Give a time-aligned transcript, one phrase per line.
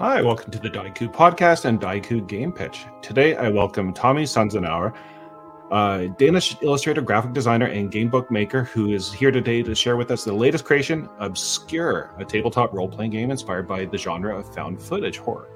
[0.00, 2.86] Hi, welcome to the Dieku podcast and Dieku Game Pitch.
[3.02, 4.94] Today I welcome Tommy Sunzenauer,
[5.70, 10.10] a Danish illustrator, graphic designer, and gamebook maker who is here today to share with
[10.10, 14.54] us the latest creation, Obscure, a tabletop role playing game inspired by the genre of
[14.54, 15.50] found footage horror.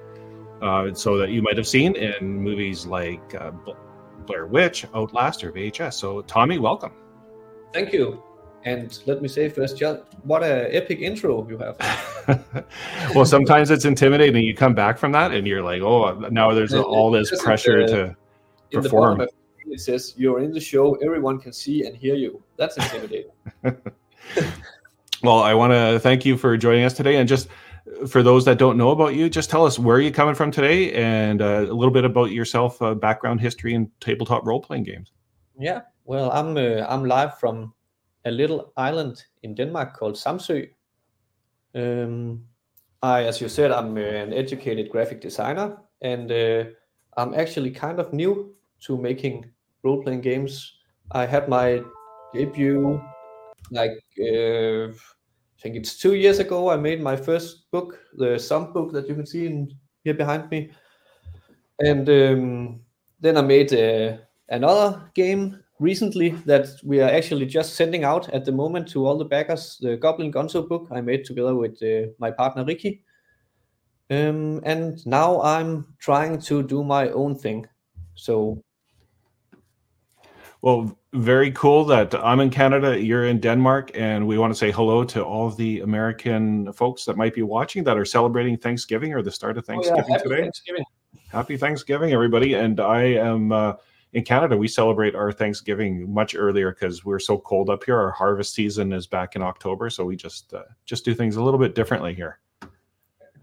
[0.60, 3.50] Uh, so that you might have seen in movies like uh,
[4.26, 5.94] Blair Witch, Outlast, or VHS.
[5.94, 6.92] So, Tommy, welcome.
[7.72, 8.22] Thank you.
[8.64, 9.82] And let me say first,
[10.22, 11.76] what an epic intro you have.
[13.14, 14.42] well, sometimes it's intimidating.
[14.42, 17.86] You come back from that and you're like, oh, now there's all this pressure uh,
[17.86, 18.16] to
[18.72, 19.20] perform.
[19.20, 22.42] it says, you're in the show, everyone can see and hear you.
[22.56, 23.32] That's intimidating.
[25.22, 27.16] well, I want to thank you for joining us today.
[27.16, 27.48] And just
[28.08, 30.94] for those that don't know about you, just tell us where you're coming from today
[30.94, 35.12] and uh, a little bit about yourself, uh, background, history, and tabletop role playing games.
[35.58, 37.74] Yeah, well, I'm uh, I'm live from
[38.24, 40.68] a little island in Denmark called Samsø.
[41.74, 42.44] Um,
[43.02, 46.64] I, as you said, I'm uh, an educated graphic designer, and uh,
[47.16, 48.54] I'm actually kind of new
[48.86, 49.50] to making
[49.82, 50.78] role playing games.
[51.12, 51.82] I had my
[52.32, 53.00] debut
[53.70, 56.70] like uh, I think it's two years ago.
[56.70, 59.72] I made my first book, the SVMP book that you can see in,
[60.04, 60.70] here behind me,
[61.80, 62.80] and um,
[63.20, 68.44] then I made uh, another game recently that we are actually just sending out at
[68.44, 72.10] the moment to all the backers the Goblin Gonzo book I made together with uh,
[72.18, 73.02] my partner Ricky.
[74.10, 77.66] Um, and now I'm trying to do my own thing.
[78.14, 78.62] So,
[80.60, 84.70] well, very cool that I'm in Canada, you're in Denmark, and we want to say
[84.70, 89.22] hello to all the American folks that might be watching that are celebrating Thanksgiving or
[89.22, 90.22] the start of Thanksgiving oh, yeah.
[90.22, 90.40] Today.
[90.42, 90.84] Thanksgiving.
[91.28, 92.54] Happy Thanksgiving, everybody!
[92.54, 93.50] And I am.
[93.50, 93.72] Uh,
[94.14, 97.98] in Canada, we celebrate our Thanksgiving much earlier because we're so cold up here.
[97.98, 101.42] Our harvest season is back in October, so we just uh, just do things a
[101.42, 102.38] little bit differently here.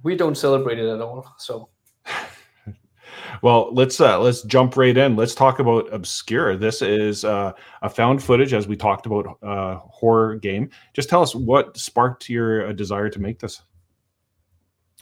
[0.02, 1.36] We don't celebrate it at all.
[1.38, 1.68] So,
[3.42, 5.18] well, let's uh, let's jump right in.
[5.18, 6.56] Let's talk about Obscure.
[6.56, 10.70] This is uh, a found footage, as we talked about, uh, horror game.
[10.94, 13.62] Just tell us what sparked your uh, desire to make this.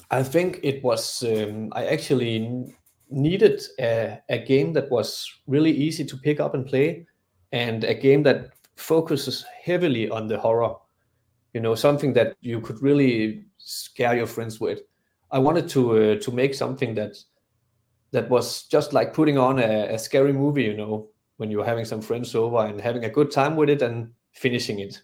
[0.10, 2.74] I think it was um, I actually
[3.10, 7.06] needed a, a game that was really easy to pick up and play
[7.52, 10.76] and a game that focuses heavily on the horror
[11.54, 14.82] you know something that you could really scare your friends with.
[15.32, 17.18] I wanted to uh, to make something that
[18.12, 21.86] that was just like putting on a, a, scary movie you know when you're having
[21.86, 25.02] some friends over and having a good time with it and finishing it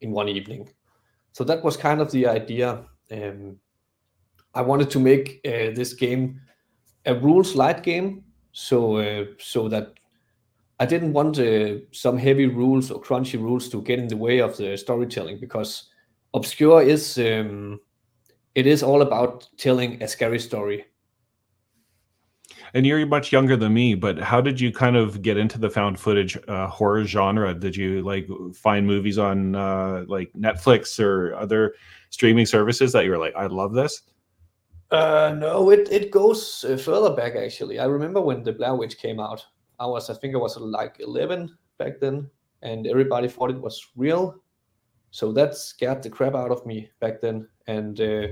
[0.00, 0.68] in one evening.
[1.32, 2.84] So that was kind of the idea.
[3.10, 3.56] Um,
[4.54, 6.40] i wanted to make uh, this game
[7.06, 9.94] a rules light game, so uh, so that
[10.80, 14.40] I didn't want uh, some heavy rules or crunchy rules to get in the way
[14.40, 15.90] of the storytelling because
[16.34, 17.80] Obscure is um,
[18.54, 20.84] it is all about telling a scary story.
[22.74, 25.70] And you're much younger than me, but how did you kind of get into the
[25.70, 27.54] found footage uh, horror genre?
[27.54, 31.74] Did you like find movies on uh, like Netflix or other
[32.10, 34.02] streaming services that you were like, I love this?
[34.90, 37.78] Uh, no, it it goes uh, further back actually.
[37.78, 39.44] I remember when the Blair Witch came out.
[39.78, 42.28] I was, I think, I was like 11 back then,
[42.62, 44.42] and everybody thought it was real.
[45.10, 47.48] So that scared the crap out of me back then.
[47.66, 48.28] And uh,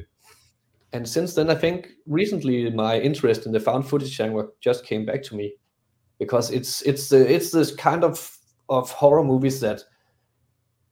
[0.92, 5.04] and since then, I think recently my interest in the found footage genre just came
[5.04, 5.54] back to me,
[6.18, 8.38] because it's it's the it's this kind of
[8.68, 9.82] of horror movies that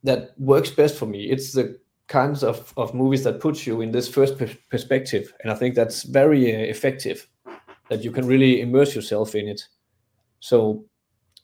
[0.02, 1.30] that works best for me.
[1.30, 1.78] It's the
[2.08, 5.32] kinds of, of movies that puts you in this first per- perspective.
[5.42, 7.26] And i think that's very uh, effective
[7.88, 9.62] that you can really immerse yourself in it.
[10.40, 10.84] So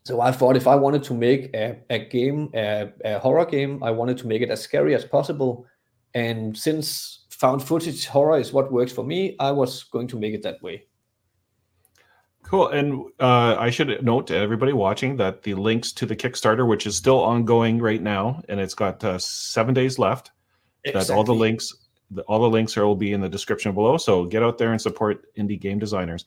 [0.04, 3.82] so i thought if i wanted to make a, a game a, a horror game
[3.82, 5.66] i wanted to make it as scary as possible.
[6.14, 10.34] And since found footage horror is what works for me i was going to make
[10.34, 10.86] it that way.
[12.42, 12.68] Cool.
[12.68, 16.84] And uh, I should note to everybody watching that the links to the Kickstarter, which
[16.84, 20.32] is still ongoing right now, and it's got uh, seven days left,
[20.84, 21.14] Exactly.
[21.14, 21.74] That all the links,
[22.26, 23.96] all the links are will be in the description below.
[23.96, 26.24] So get out there and support indie game designers.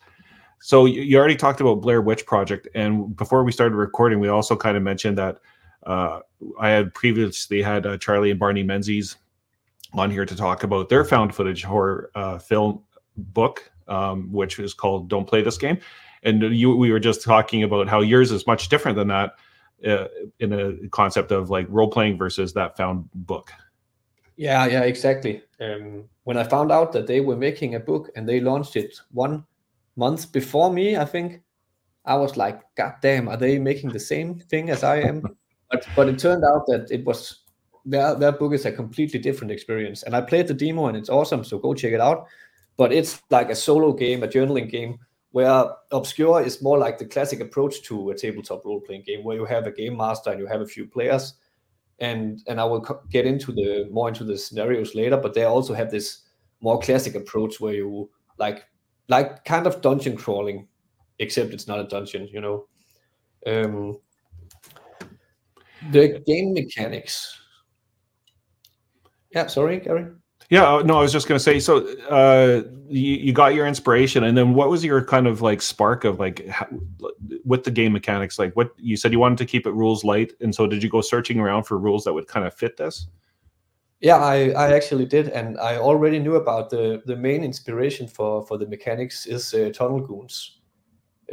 [0.62, 4.56] So you already talked about Blair Witch Project, and before we started recording, we also
[4.56, 5.40] kind of mentioned that
[5.86, 6.20] uh,
[6.58, 9.18] I had previously had uh, Charlie and Barney Menzies
[9.94, 12.82] on here to talk about their found footage horror uh, film
[13.18, 15.80] book, um, which is called "Don't Play This Game,"
[16.24, 19.34] and you we were just talking about how yours is much different than that
[19.86, 20.08] uh,
[20.40, 23.52] in a concept of like role playing versus that found book.
[24.36, 25.44] Yeah, yeah, exactly.
[25.60, 29.00] Um, when I found out that they were making a book and they launched it
[29.12, 29.46] one
[29.96, 31.42] month before me, I think
[32.06, 35.22] I was like, God damn, are they making the same thing as I am?
[35.72, 37.40] but but it turned out that it was
[37.86, 40.04] their their book is a completely different experience.
[40.04, 42.28] And I played the demo and it's awesome, so go check it out.
[42.78, 44.98] but it's like a solo game, a journaling game,
[45.32, 49.38] where Obscure is more like the classic approach to a tabletop role playing game, where
[49.38, 51.36] you have a game master and you have a few players,
[52.00, 55.74] and and I will get into the more into the scenarios later, but they also
[55.74, 56.22] have this
[56.62, 58.66] more classic approach where you like
[59.10, 60.68] like kind of dungeon crawling,
[61.20, 62.68] except it's not a dungeon, you know.
[63.46, 64.00] Um,
[65.92, 67.40] the game mechanics.
[69.32, 70.08] Yeah, sorry, Gary.
[70.54, 71.60] Yeah, uh, no, I was just going to say.
[71.60, 71.78] So,
[72.12, 76.04] uh, you, you got your inspiration, and then what was your kind of like spark
[76.04, 76.68] of like how,
[77.44, 78.38] with the game mechanics?
[78.38, 80.90] Like, what you said you wanted to keep it rules light, and so did you
[80.92, 83.08] go searching around for rules that would kind of fit this?
[84.00, 88.46] Yeah, I, I actually did, and I already knew about the the main inspiration for
[88.46, 90.60] for the mechanics is uh, Tunnel Goons.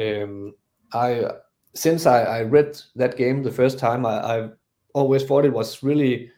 [0.00, 0.55] Um,
[0.94, 1.26] I
[1.75, 4.49] since I, I read that game the first time, I, I
[4.94, 6.31] always thought it was really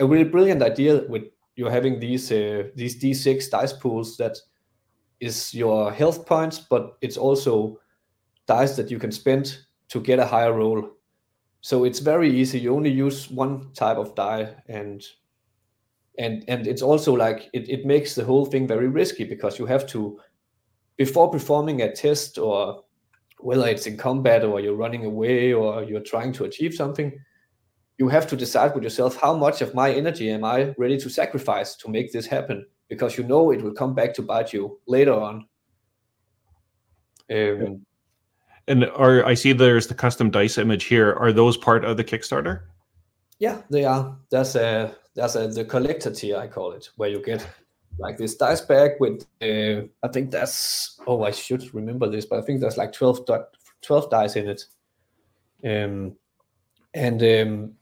[0.00, 1.22] a really brilliant idea with
[1.58, 4.38] you having these uh, these d6 dice pools that
[5.18, 7.80] is your health points, but it's also
[8.46, 9.58] dice that you can spend
[9.88, 10.88] to get a higher roll.
[11.60, 12.60] So it's very easy.
[12.60, 15.04] You only use one type of die, and
[16.16, 19.66] and and it's also like it, it makes the whole thing very risky because you
[19.66, 20.20] have to
[20.96, 22.84] before performing a test or
[23.40, 27.12] whether it's in combat or you're running away or you're trying to achieve something
[27.98, 31.10] you have to decide with yourself how much of my energy am i ready to
[31.10, 32.64] sacrifice to make this happen?
[32.88, 35.46] Because you know it will come back to bite you later on.
[37.30, 37.84] Um,
[38.66, 41.12] and are i see there's the custom dice image here.
[41.14, 42.62] Are those part of the kickstarter?
[43.38, 44.16] Yeah they are.
[44.30, 47.46] That's a there's a the collector tier I call it, where you get
[47.98, 52.38] like this dice bag with uh, I think that's oh I should remember this, but
[52.38, 53.28] I think there's like 12,
[53.82, 54.64] 12 dice in it.
[55.64, 56.16] Um,
[56.94, 57.72] and um,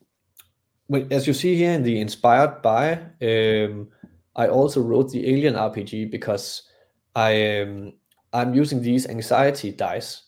[1.10, 3.88] as you see here in the inspired by, um,
[4.34, 6.62] I also wrote the Alien RPG because
[7.14, 7.92] I um,
[8.32, 10.22] I'm using these anxiety dice,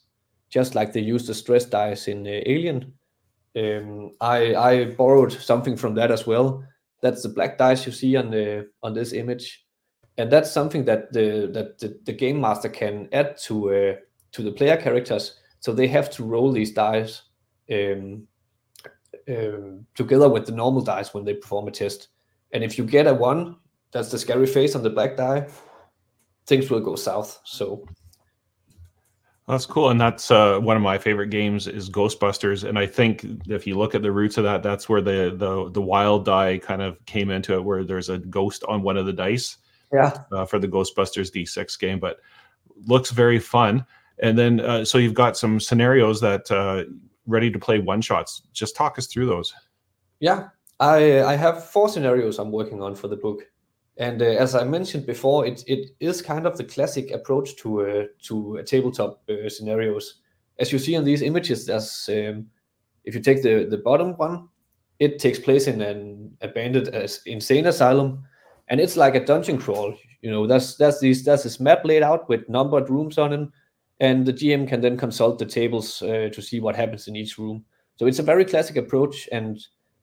[0.50, 2.94] just like they use the stress dice in uh, Alien.
[3.56, 6.64] Um, I I borrowed something from that as well,
[7.00, 9.64] that's the black dice you see on the on this image,
[10.16, 13.94] and that's something that the that the, the game master can add to uh,
[14.32, 15.38] to the player characters.
[15.61, 17.22] So they have to roll these dice
[17.70, 18.26] um,
[19.28, 22.08] um, together with the normal dice when they perform a test.
[22.52, 23.56] And if you get a one,
[23.92, 25.48] that's the scary face on the black die.
[26.46, 27.40] Things will go south.
[27.44, 27.86] So
[29.46, 33.25] that's cool, and that's uh, one of my favorite games is Ghostbusters, and I think
[33.48, 36.58] if you look at the roots of that, that's where the the the wild die
[36.58, 39.56] kind of came into it, where there's a ghost on one of the dice.
[39.90, 40.12] Yeah.
[40.30, 42.19] Uh, for the Ghostbusters D6 game, but
[42.86, 43.86] looks very fun.
[44.22, 46.84] And then uh, so you've got some scenarios that uh,
[47.28, 48.42] ready to play one shots.
[48.52, 49.54] Just talk us through those.
[50.19, 50.48] Yeah,
[50.80, 53.42] I I have four scenarios I'm working on for the book.
[53.98, 57.82] And uh, as I mentioned before, it, it is kind of the classic approach to
[57.82, 60.20] uh, to tabletop uh, scenarios.
[60.58, 62.46] As you see in these images, there's um,
[63.04, 64.48] if you take the the bottom one,
[64.98, 68.25] it takes place in an abandoned uh, insane asylum,
[68.69, 69.94] and it's like a dungeon crawl.
[70.22, 73.48] You know, that's that's these that's this map laid out with numbered rooms on it,
[74.00, 77.38] and the GM can then consult the tables uh, to see what happens in each
[77.38, 77.64] room.
[77.96, 79.58] So it's a very classic approach, and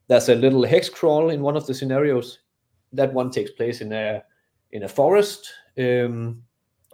[0.08, 2.40] there's a little hex crawl in one of the scenarios
[2.92, 4.22] that one takes place in a
[4.72, 6.42] in a forest um,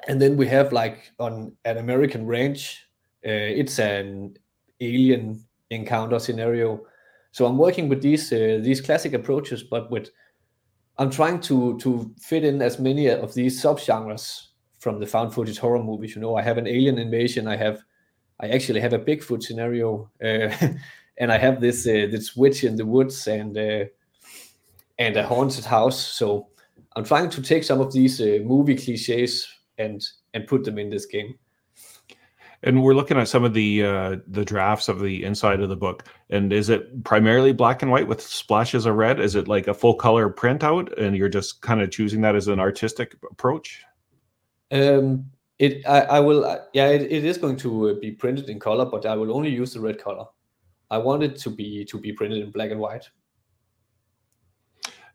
[0.08, 2.86] and then we have like on an american ranch
[3.26, 4.36] uh, it's an
[4.80, 6.80] alien encounter scenario
[7.30, 10.10] so i'm working with these uh, these classic approaches but with
[10.98, 14.48] i'm trying to to fit in as many of these subgenres
[14.82, 17.78] from the found footage horror movies you know i have an alien invasion i have
[18.40, 20.48] i actually have a bigfoot scenario uh,
[21.20, 23.84] and i have this uh, this witch in the woods and uh,
[24.98, 25.98] and a haunted house.
[25.98, 26.48] So
[26.96, 29.48] I'm trying to take some of these uh, movie cliches
[29.78, 31.34] and and put them in this game.
[32.64, 35.76] And we're looking at some of the uh, the drafts of the inside of the
[35.76, 36.04] book.
[36.30, 39.18] And is it primarily black and white with splashes of red?
[39.18, 42.46] Is it like a full color printout, and you're just kind of choosing that as
[42.46, 43.82] an artistic approach?
[44.72, 45.26] Um,
[45.58, 48.58] it I, I will uh, yeah it, it is going to uh, be printed in
[48.58, 50.24] color, but I will only use the red color.
[50.90, 53.08] I want it to be to be printed in black and white.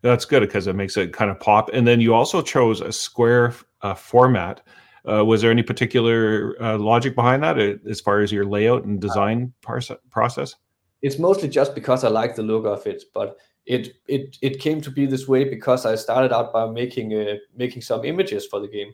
[0.02, 1.70] That's good because it makes it kind of pop.
[1.72, 4.62] And then you also chose a square uh, format.
[5.08, 9.00] Uh, was there any particular uh, logic behind that as far as your layout and
[9.00, 10.54] design process?
[11.02, 14.80] It's mostly just because I like the look of it, but it it it came
[14.80, 18.60] to be this way because I started out by making uh, making some images for
[18.60, 18.92] the game,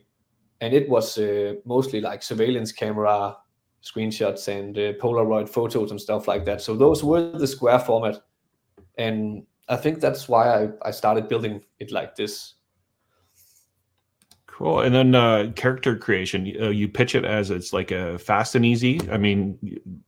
[0.61, 3.37] and it was uh, mostly like surveillance camera
[3.83, 6.61] screenshots and Polaroid photos and stuff like that.
[6.61, 8.21] So those were the square format,
[8.97, 12.55] and I think that's why I, I started building it like this.
[14.57, 14.79] Cool.
[14.79, 18.65] And then uh, character creation, uh, you pitch it as it's like a fast and
[18.65, 19.01] easy.
[19.11, 19.59] I mean,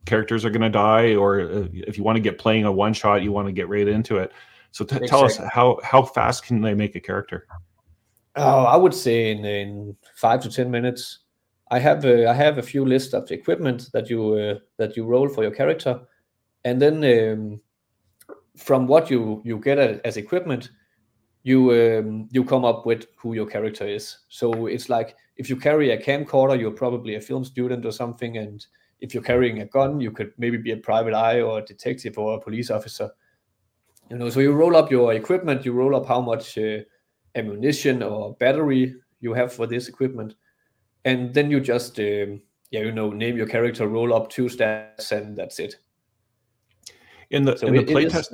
[0.05, 2.93] characters are going to die, or uh, if you want to get playing a one
[2.93, 4.31] shot, you want to get right into it.
[4.71, 5.07] So t- exactly.
[5.09, 7.45] tell us how how fast can they make a character?
[8.37, 11.19] Oh, I would say in, in five to ten minutes.
[11.69, 15.05] I have a, I have a few lists of equipment that you uh, that you
[15.05, 15.99] roll for your character,
[16.63, 17.59] and then um,
[18.55, 20.69] from what you you get as equipment,
[21.43, 24.19] you um, you come up with who your character is.
[24.29, 28.37] So it's like if you carry a camcorder, you're probably a film student or something,
[28.37, 28.65] and
[29.01, 32.17] if you're carrying a gun, you could maybe be a private eye or a detective
[32.17, 33.09] or a police officer.
[34.09, 36.79] You know, so you roll up your equipment, you roll up how much uh,
[37.37, 40.35] ammunition or battery you have for this equipment,
[41.05, 42.41] and then you just um,
[42.71, 45.75] yeah, you know, name your character, roll up two stats, and that's it.
[47.29, 48.31] In the so in the playtest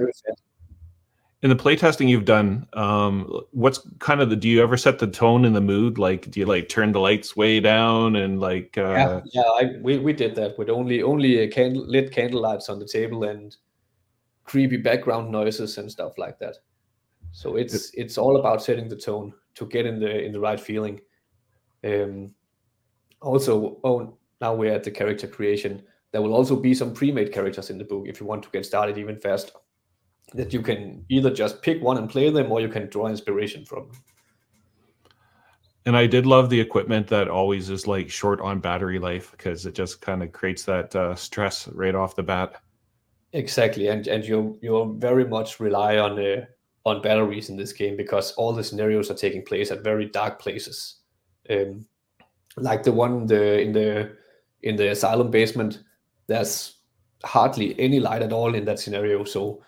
[1.44, 4.36] in the playtesting you've done, um, what's kind of the?
[4.36, 5.98] Do you ever set the tone and the mood?
[5.98, 8.78] Like, do you like turn the lights way down and like?
[8.78, 8.94] Uh...
[8.94, 9.42] Yeah, yeah.
[9.42, 12.88] I, we we did that with only only a candle lit candle lights on the
[12.88, 13.56] table and
[14.46, 16.58] creepy background noises and stuff like that.
[17.34, 20.60] So it's it's all about setting the tone to get in the in the right
[20.60, 21.02] feeling.
[21.84, 22.34] Um,
[23.22, 25.84] also, oh, now we're at the character creation.
[26.12, 28.66] There will also be some pre-made characters in the book if you want to get
[28.66, 29.54] started even faster
[30.34, 33.66] that you can either just pick one and play them or you can draw inspiration
[33.66, 33.92] from
[35.86, 39.66] and i did love the equipment that always is like short on battery life because
[39.66, 42.62] it just kind of creates that uh, stress right off the bat
[43.34, 46.46] exactly and and you you very much rely on uh,
[46.86, 50.40] on batteries in this game because all the scenarios are taking place at very dark
[50.40, 50.98] places
[51.50, 51.86] um,
[52.58, 54.12] like the one the in the
[54.62, 55.84] in the asylum basement
[56.28, 56.78] there's
[57.24, 59.62] hardly any light at all in that scenario so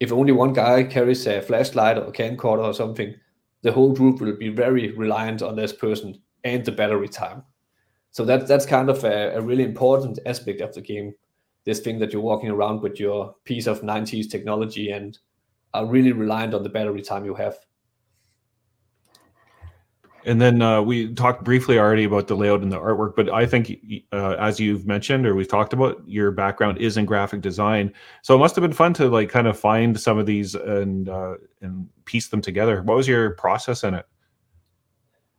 [0.00, 3.14] if only one guy carries a flashlight or a camcorder or something,
[3.62, 7.42] the whole group will be very reliant on this person and the battery time.
[8.10, 11.14] So that that's kind of a, a really important aspect of the game.
[11.64, 15.18] This thing that you're walking around with your piece of 90s technology and
[15.74, 17.58] are really reliant on the battery time you have.
[20.26, 23.44] And then uh, we talked briefly already about the layout and the artwork, but I
[23.44, 23.76] think,
[24.10, 27.92] uh, as you've mentioned or we've talked about, your background is in graphic design.
[28.22, 31.10] So it must have been fun to like kind of find some of these and
[31.10, 32.82] uh, and piece them together.
[32.82, 34.06] What was your process in it?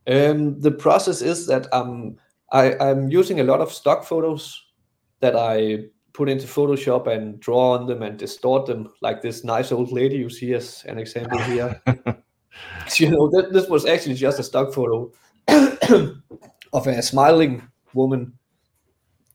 [0.08, 2.18] Um, the process is that um,
[2.52, 4.62] I, I'm using a lot of stock photos
[5.22, 9.72] that I put into Photoshop and draw on them and distort them, like this nice
[9.72, 11.82] old lady you see as an example here.
[12.98, 15.12] you know, that, this was actually just a stock photo
[16.74, 17.62] of a smiling
[17.94, 18.34] woman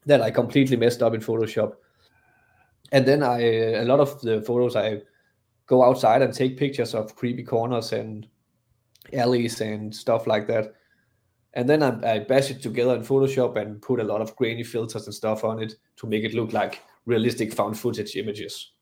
[0.07, 1.75] that I completely messed up in Photoshop.
[2.93, 5.03] And then I, a lot of the photos, I
[5.67, 8.27] go outside and take pictures of creepy corners and
[9.13, 10.75] alleys and stuff like that.
[11.55, 14.63] And then I, I bash it together in Photoshop and put a lot of grainy
[14.63, 18.73] filters and stuff on it to make it look like realistic found footage images.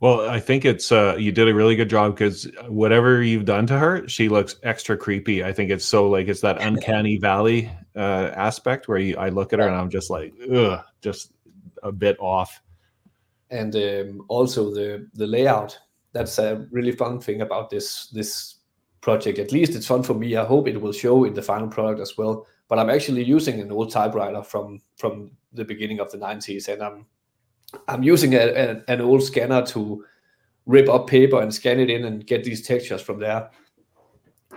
[0.00, 3.66] Well, I think it's uh, you did a really good job because whatever you've done
[3.66, 5.42] to her, she looks extra creepy.
[5.42, 9.52] I think it's so like it's that uncanny valley uh, aspect where you, I look
[9.52, 11.32] at her and I'm just like, ugh, just
[11.82, 12.62] a bit off.
[13.50, 15.76] And um, also the the layout.
[16.12, 18.57] That's a really fun thing about this this
[19.00, 19.38] project.
[19.38, 20.36] At least it's fun for me.
[20.36, 22.46] I hope it will show in the final product as well.
[22.68, 26.82] But I'm actually using an old typewriter from from the beginning of the 90s, and
[26.82, 27.06] I'm
[27.86, 30.04] I'm using a, a, an old scanner to
[30.66, 33.50] rip up paper and scan it in and get these textures from there.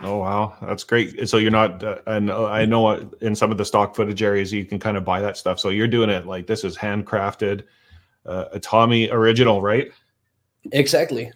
[0.03, 1.29] Oh wow, that's great.
[1.29, 4.51] So you're not, uh, and uh, I know in some of the stock footage areas
[4.51, 5.59] you can kind of buy that stuff.
[5.59, 7.63] So you're doing it like this is handcrafted,
[8.25, 9.91] uh, a Tommy original, right?
[10.71, 11.31] Exactly.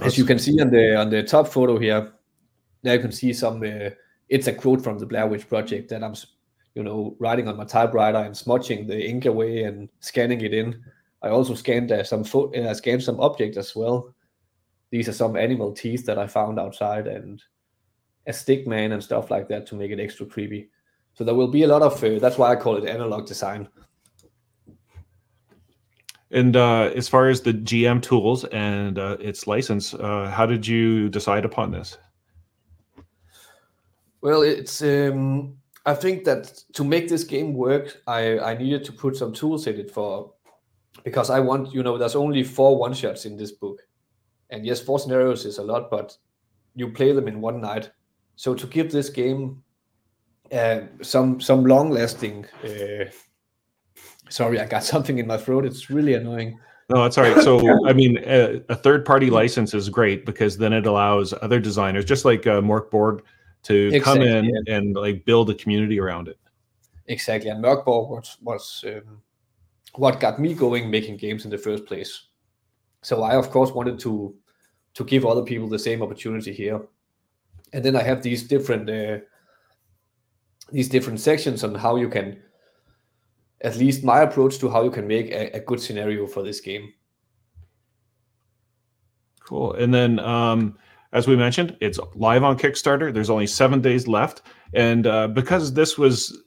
[0.00, 2.12] As you can see on the on the top photo here,
[2.82, 3.62] there you can see some.
[3.62, 3.90] Uh,
[4.28, 6.14] it's a quote from the Blair Witch Project that I'm
[6.74, 10.82] you know, writing on my typewriter and smudging the ink away and scanning it in.
[11.22, 14.12] I also scanned uh, some foot, uh, scanned some objects as well.
[14.90, 17.42] These are some animal teeth that I found outside and
[18.26, 20.70] a stick man and stuff like that to make it extra creepy.
[21.14, 22.02] So there will be a lot of.
[22.02, 23.68] Uh, that's why I call it analog design.
[26.30, 30.66] And uh, as far as the GM tools and uh, its license, uh, how did
[30.66, 31.98] you decide upon this?
[34.20, 38.92] Well, it's um, I think that to make this game work, I, I needed to
[38.92, 40.32] put some tools in it for
[41.02, 43.82] because I want, you know, there's only four one shots in this book.
[44.50, 46.16] And yes, four scenarios is a lot, but
[46.74, 47.90] you play them in one night.
[48.36, 49.62] So to give this game
[50.52, 53.10] uh, some some long lasting uh,
[54.28, 55.64] sorry, I got something in my throat.
[55.64, 56.58] It's really annoying.
[56.90, 57.42] No, that's all right.
[57.42, 62.04] So, I mean, a, a third-party license is great because then it allows other designers,
[62.04, 63.22] just like uh, Mörk Borg,
[63.62, 64.76] to exactly, come in yeah.
[64.76, 66.38] and like build a community around it.
[67.06, 69.22] Exactly, and Mörk Borg was was um,
[69.94, 72.28] what got me going making games in the first place.
[73.02, 74.34] So I, of course, wanted to
[74.94, 76.80] to give other people the same opportunity here,
[77.72, 79.18] and then I have these different uh,
[80.70, 82.42] these different sections on how you can
[83.64, 86.60] at least my approach to how you can make a, a good scenario for this
[86.60, 86.92] game.
[89.40, 89.72] Cool.
[89.72, 90.76] And then, um,
[91.12, 93.12] as we mentioned, it's live on Kickstarter.
[93.12, 94.42] There's only seven days left,
[94.74, 96.42] and uh, because this was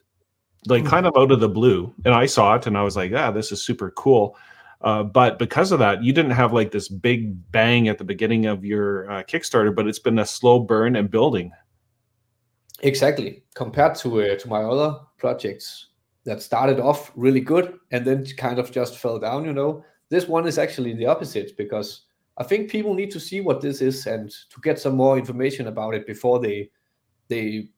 [0.68, 0.90] like hmm.
[0.90, 3.32] kind of out of the blue, and I saw it and I was like, "Ah,
[3.32, 4.36] this is super cool."
[4.82, 8.46] Uh, but because of that, you didn't have like this big bang at the beginning
[8.46, 11.52] of your uh, Kickstarter, but it's been a slow burn and building.
[12.82, 15.88] Exactly, compared to uh, to my other projects,
[16.28, 19.84] that started off really good and then kind of just fell down, you know.
[20.10, 22.04] This one is actually the opposite because
[22.38, 25.68] I think people need to see what this is and to get some more information
[25.68, 26.70] about it before they
[27.30, 27.70] they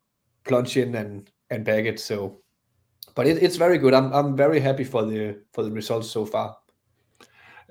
[0.43, 1.99] plunge in and and bag it.
[1.99, 2.41] So,
[3.13, 3.93] but it, it's very good.
[3.93, 6.57] I'm I'm very happy for the for the results so far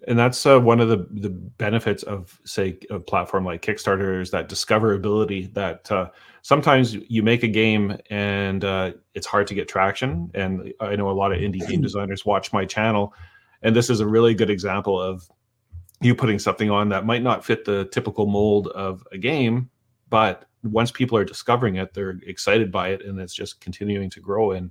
[0.07, 4.31] and that's uh, one of the the benefits of say a platform like Kickstarter is
[4.31, 6.11] that discoverability that uh,
[6.43, 10.31] sometimes you make a game and uh, it's hard to get traction.
[10.35, 13.15] And I know a lot of indie game designers watch my channel.
[13.63, 15.29] And this is a really good example of
[16.01, 19.69] you putting something on that might not fit the typical mold of a game
[20.11, 24.21] but once people are discovering it they're excited by it and it's just continuing to
[24.21, 24.53] grow.
[24.53, 24.71] And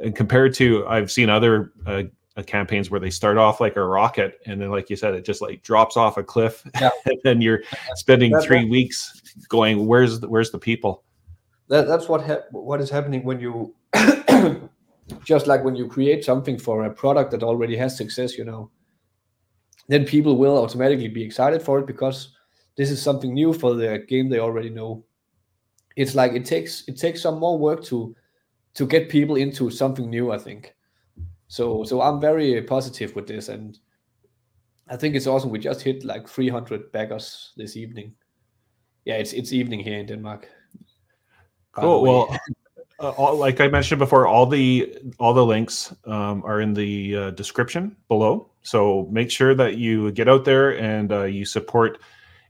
[0.00, 2.02] and compared to I've seen other uh, uh,
[2.42, 5.40] campaigns where they start off like a rocket and then like you said it just
[5.42, 6.90] like drops off a cliff yeah.
[7.06, 7.62] and then you're
[7.94, 11.04] spending that, three that, weeks going where's the, where's the people?
[11.68, 13.74] That, that's what ha- what is happening when you
[15.24, 18.70] just like when you create something for a product that already has success you know
[19.88, 22.34] then people will automatically be excited for it because
[22.76, 25.02] this is something new for the game they already know.
[25.96, 28.14] It's like it takes it takes some more work to
[28.78, 30.74] to get people into something new i think
[31.48, 33.78] so so I'm very positive with this, and
[34.88, 35.50] I think it's awesome.
[35.50, 38.14] We just hit like 300 backers this evening.
[39.04, 40.48] Yeah, it's it's evening here in Denmark.
[41.72, 42.02] Cool.
[42.02, 42.38] Well,
[43.00, 47.16] uh, all, like I mentioned before, all the all the links um, are in the
[47.16, 48.50] uh, description below.
[48.60, 51.98] So make sure that you get out there and uh, you support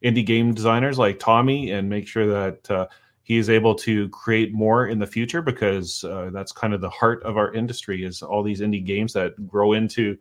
[0.04, 2.86] indie game designers like Tommy, and make sure that uh,
[3.28, 6.88] he is able to create more in the future because uh, that's kind of the
[6.88, 10.16] heart of our industry is all these indie games that grow into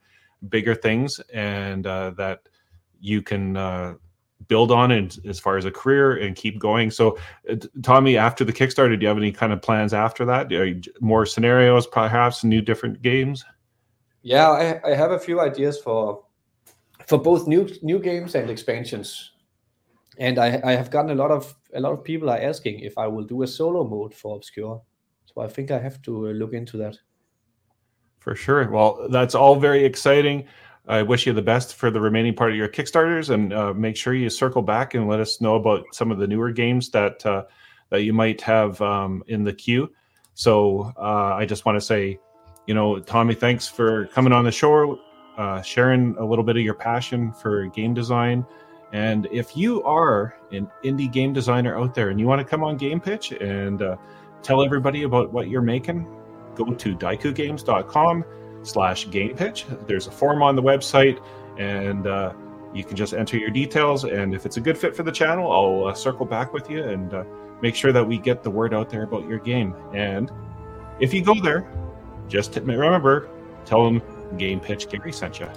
[0.50, 2.42] bigger things and uh, that
[3.00, 3.94] you can uh,
[4.50, 6.92] build on and as far as a career and keep going.
[6.92, 7.18] So
[7.50, 10.52] uh, tommy after the kickstarter do you have any kind of plans after that?
[11.00, 13.46] More scenarios perhaps new different games?
[14.22, 16.26] Yeah I, I have a few ideas for
[17.06, 19.32] for both new new games and expansions
[20.18, 22.98] and I, I have gotten a lot of a lot of people are asking if
[22.98, 24.82] I will do a solo mode for Obscure.
[25.26, 26.98] So I think I have to uh, look into that.
[28.20, 28.70] For sure.
[28.70, 30.46] Well, that's all very exciting.
[30.88, 33.98] I wish you the best for the remaining part of your Kickstarters, and uh, make
[33.98, 37.26] sure you circle back and let us know about some of the newer games that
[37.26, 37.44] uh,
[37.90, 39.92] that you might have um, in the queue.
[40.34, 42.20] So uh, I just want to say,
[42.68, 45.00] you know, Tommy, thanks for coming on the show,
[45.38, 48.46] uh, sharing a little bit of your passion for game design
[48.94, 52.64] and if you are an indie game designer out there and you want to come
[52.64, 53.98] on Game Pitch and uh,
[54.44, 56.08] tell everybody about what you're making,
[56.56, 58.24] go to diekugames.com
[58.64, 59.66] slash game pitch.
[59.88, 61.22] There's a form on the website
[61.58, 62.34] and uh,
[62.74, 64.04] you can just enter your details.
[64.06, 66.84] And if it's a good fit for the channel, I'll uh, circle back with you
[66.84, 67.24] and uh,
[67.62, 69.76] make sure that we get the word out there about your game.
[69.94, 70.32] And
[71.00, 71.70] if you go there,
[72.28, 73.30] just remember,
[73.66, 74.02] tell them
[74.38, 75.50] Game Pitch Gary sent you.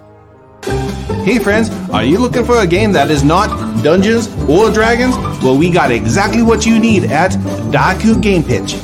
[1.25, 3.49] Hey friends, are you looking for a game that is not
[3.83, 5.15] Dungeons or Dragons?
[5.43, 7.33] Well, we got exactly what you need at
[7.73, 8.75] Dieku Game Pitch.